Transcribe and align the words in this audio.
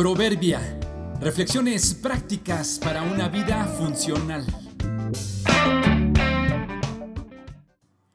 Proverbia. 0.00 0.80
Reflexiones 1.20 1.92
prácticas 1.92 2.80
para 2.82 3.02
una 3.02 3.28
vida 3.28 3.66
funcional. 3.66 4.46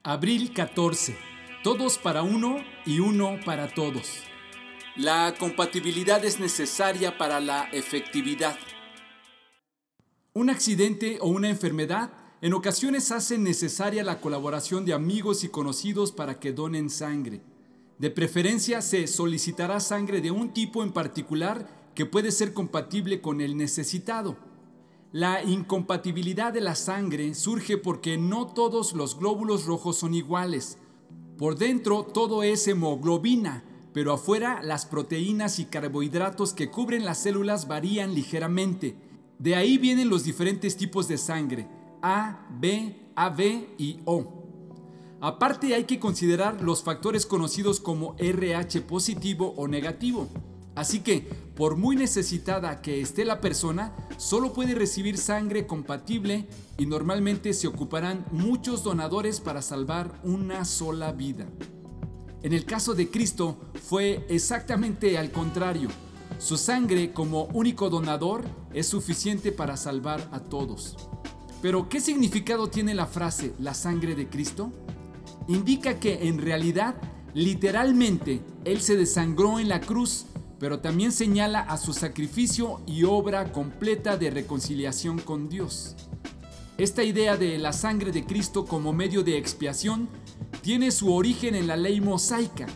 Abril 0.02 0.52
14. 0.52 1.16
Todos 1.64 2.00
para 2.00 2.24
uno 2.24 2.58
y 2.88 3.02
uno 3.02 3.38
para 3.46 3.68
todos. 3.68 4.24
La 4.96 5.36
compatibilidad 5.38 6.26
es 6.26 6.40
necesaria 6.40 7.20
para 7.20 7.40
la 7.40 7.66
efectividad. 7.66 8.58
Un 10.34 10.50
accidente 10.50 11.20
o 11.22 11.28
una 11.28 11.50
enfermedad 11.50 12.14
en 12.42 12.56
ocasiones 12.56 13.12
hacen 13.12 13.44
necesaria 13.44 14.04
la 14.04 14.20
colaboración 14.20 14.86
de 14.86 14.94
amigos 14.94 15.44
y 15.44 15.50
conocidos 15.50 16.12
para 16.12 16.40
que 16.40 16.52
donen 16.52 16.90
sangre. 16.90 17.44
De 17.98 18.10
preferencia 18.10 18.82
se 18.82 19.08
solicitará 19.08 19.80
sangre 19.80 20.20
de 20.20 20.30
un 20.30 20.54
tipo 20.54 20.84
en 20.84 20.92
particular 20.92 21.68
que 21.96 22.06
puede 22.06 22.32
ser 22.32 22.54
compatible 22.54 23.22
con 23.22 23.40
el 23.40 23.56
necesitado. 23.56 24.36
La 25.14 25.42
incompatibilidad 25.44 26.52
de 26.52 26.60
la 26.60 26.76
sangre 26.76 27.34
surge 27.36 27.78
porque 27.78 28.18
no 28.18 28.48
todos 28.48 28.92
los 28.94 29.18
glóbulos 29.18 29.66
rojos 29.66 29.96
son 29.98 30.14
iguales. 30.14 30.78
Por 31.38 31.58
dentro 31.58 32.04
todo 32.04 32.44
es 32.44 32.68
hemoglobina, 32.68 33.64
pero 33.94 34.12
afuera 34.12 34.62
las 34.62 34.86
proteínas 34.86 35.58
y 35.60 35.66
carbohidratos 35.66 36.54
que 36.54 36.70
cubren 36.70 37.06
las 37.06 37.20
células 37.20 37.70
varían 37.70 38.14
ligeramente. 38.14 38.98
De 39.40 39.56
ahí 39.56 39.78
vienen 39.78 40.10
los 40.10 40.26
diferentes 40.26 40.76
tipos 40.76 41.08
de 41.08 41.18
sangre, 41.18 41.66
A, 42.02 42.46
B, 42.60 43.12
AB 43.16 43.40
y 43.78 44.02
O. 44.04 44.45
Aparte 45.26 45.74
hay 45.74 45.86
que 45.86 45.98
considerar 45.98 46.62
los 46.62 46.84
factores 46.84 47.26
conocidos 47.26 47.80
como 47.80 48.14
RH 48.20 48.82
positivo 48.82 49.56
o 49.58 49.68
negativo. 49.68 50.28
Así 50.76 51.00
que, 51.00 51.22
por 51.56 51.78
muy 51.78 51.96
necesitada 51.96 52.80
que 52.80 53.02
esté 53.02 53.26
la 53.26 53.42
persona, 53.42 53.92
solo 54.18 54.54
puede 54.54 54.76
recibir 54.76 55.18
sangre 55.18 55.66
compatible 55.66 56.48
y 56.78 56.86
normalmente 56.86 57.56
se 57.56 57.66
ocuparán 57.66 58.24
muchos 58.30 58.84
donadores 58.84 59.40
para 59.40 59.64
salvar 59.64 60.14
una 60.22 60.64
sola 60.64 61.12
vida. 61.12 61.48
En 62.44 62.54
el 62.54 62.66
caso 62.66 62.94
de 62.94 63.10
Cristo 63.10 63.58
fue 63.82 64.28
exactamente 64.30 65.18
al 65.18 65.32
contrario. 65.32 65.90
Su 66.38 66.56
sangre 66.56 67.14
como 67.14 67.46
único 67.46 67.90
donador 67.90 68.44
es 68.76 68.86
suficiente 68.86 69.52
para 69.52 69.76
salvar 69.76 70.30
a 70.32 70.40
todos. 70.40 70.96
Pero, 71.64 71.90
¿qué 71.90 72.00
significado 72.00 72.68
tiene 72.68 72.94
la 72.94 73.08
frase 73.08 73.56
la 73.58 73.74
sangre 73.74 74.14
de 74.14 74.30
Cristo? 74.30 74.72
Indica 75.48 76.00
que 76.00 76.28
en 76.28 76.40
realidad, 76.40 76.96
literalmente, 77.34 78.42
Él 78.64 78.82
se 78.82 78.96
desangró 78.96 79.60
en 79.60 79.70
la 79.70 79.82
cruz 79.82 80.26
pero 80.60 80.80
también 80.80 81.12
señala 81.12 81.60
a 81.60 81.78
su 81.78 81.94
sacrificio 81.94 82.82
y 82.86 83.04
obra 83.04 83.52
completa 83.52 84.18
de 84.18 84.30
reconciliación 84.30 85.20
con 85.20 85.50
Dios. 85.50 85.96
Esta 86.78 87.04
idea 87.04 87.38
de 87.38 87.58
la 87.58 87.74
sangre 87.74 88.12
de 88.12 88.26
Cristo 88.26 88.66
como 88.66 88.94
medio 88.94 89.24
de 89.24 89.38
expiación 89.38 90.10
tiene 90.62 90.92
su 90.92 91.14
origen 91.14 91.56
en 91.56 91.68
la 91.68 91.78
ley 91.78 92.02
mosaica. 92.02 92.68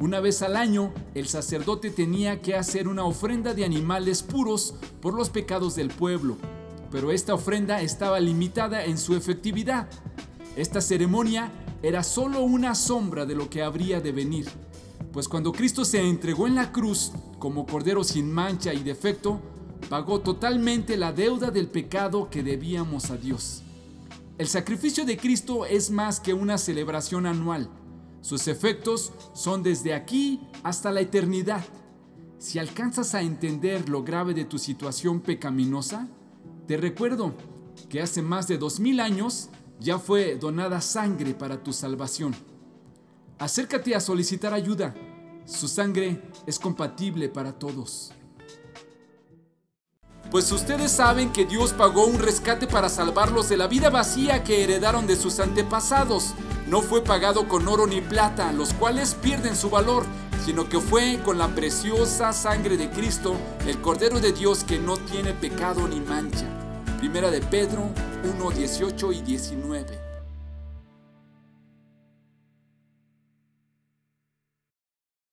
Una 0.00 0.20
vez 0.20 0.42
al 0.42 0.56
año, 0.56 0.92
el 1.14 1.28
sacerdote 1.28 1.90
tenía 1.90 2.40
que 2.40 2.56
hacer 2.56 2.88
una 2.88 3.04
ofrenda 3.04 3.54
de 3.54 3.64
animales 3.64 4.22
puros 4.22 4.74
por 5.00 5.14
los 5.14 5.30
pecados 5.30 5.76
del 5.76 5.88
pueblo, 5.88 6.36
pero 6.90 7.12
esta 7.12 7.34
ofrenda 7.34 7.80
estaba 7.80 8.18
limitada 8.18 8.84
en 8.84 8.98
su 8.98 9.14
efectividad. 9.14 9.88
Esta 10.56 10.80
ceremonia 10.80 11.52
era 11.86 12.02
solo 12.02 12.42
una 12.42 12.74
sombra 12.74 13.26
de 13.26 13.34
lo 13.34 13.48
que 13.50 13.62
habría 13.62 14.00
de 14.00 14.12
venir 14.12 14.46
pues 15.14 15.28
cuando 15.28 15.52
Cristo 15.52 15.84
se 15.84 16.00
entregó 16.00 16.48
en 16.48 16.56
la 16.56 16.72
cruz 16.72 17.12
como 17.38 17.66
Cordero 17.66 18.02
sin 18.02 18.32
mancha 18.32 18.74
y 18.74 18.82
defecto, 18.82 19.40
pagó 19.88 20.20
totalmente 20.20 20.96
la 20.96 21.12
deuda 21.12 21.52
del 21.52 21.68
pecado 21.68 22.28
que 22.30 22.42
debíamos 22.42 23.12
a 23.12 23.16
Dios. 23.16 23.62
El 24.38 24.48
sacrificio 24.48 25.04
de 25.04 25.16
Cristo 25.16 25.66
es 25.66 25.92
más 25.92 26.18
que 26.18 26.34
una 26.34 26.58
celebración 26.58 27.26
anual. 27.26 27.70
Sus 28.22 28.48
efectos 28.48 29.12
son 29.34 29.62
desde 29.62 29.94
aquí 29.94 30.40
hasta 30.64 30.90
la 30.90 31.00
eternidad. 31.00 31.64
Si 32.38 32.58
alcanzas 32.58 33.14
a 33.14 33.22
entender 33.22 33.88
lo 33.88 34.02
grave 34.02 34.34
de 34.34 34.44
tu 34.44 34.58
situación 34.58 35.20
pecaminosa, 35.20 36.08
te 36.66 36.76
recuerdo 36.76 37.34
que 37.88 38.02
hace 38.02 38.20
más 38.20 38.48
de 38.48 38.58
dos 38.58 38.80
mil 38.80 38.98
años 38.98 39.48
ya 39.80 39.98
fue 39.98 40.36
donada 40.36 40.80
sangre 40.80 41.34
para 41.34 41.62
tu 41.62 41.72
salvación. 41.72 42.34
Acércate 43.38 43.94
a 43.94 44.00
solicitar 44.00 44.54
ayuda. 44.54 44.94
Su 45.44 45.68
sangre 45.68 46.22
es 46.46 46.58
compatible 46.58 47.28
para 47.28 47.52
todos. 47.52 48.12
Pues 50.30 50.50
ustedes 50.50 50.90
saben 50.90 51.32
que 51.32 51.44
Dios 51.44 51.72
pagó 51.72 52.06
un 52.06 52.18
rescate 52.18 52.66
para 52.66 52.88
salvarlos 52.88 53.48
de 53.48 53.56
la 53.56 53.66
vida 53.66 53.90
vacía 53.90 54.42
que 54.42 54.64
heredaron 54.64 55.06
de 55.06 55.16
sus 55.16 55.38
antepasados. 55.38 56.34
No 56.66 56.80
fue 56.80 57.04
pagado 57.04 57.46
con 57.46 57.68
oro 57.68 57.86
ni 57.86 58.00
plata, 58.00 58.52
los 58.52 58.72
cuales 58.72 59.14
pierden 59.14 59.54
su 59.54 59.70
valor, 59.70 60.04
sino 60.44 60.68
que 60.68 60.80
fue 60.80 61.20
con 61.24 61.38
la 61.38 61.54
preciosa 61.54 62.32
sangre 62.32 62.76
de 62.76 62.90
Cristo, 62.90 63.36
el 63.66 63.80
Cordero 63.80 64.18
de 64.18 64.32
Dios 64.32 64.64
que 64.64 64.78
no 64.78 64.96
tiene 64.96 65.34
pecado 65.34 65.86
ni 65.86 66.00
mancha. 66.00 66.63
Primera 67.04 67.30
de 67.30 67.42
Pedro 67.42 67.90
1, 68.38 68.50
18 68.50 69.12
y 69.12 69.20
19. 69.20 70.03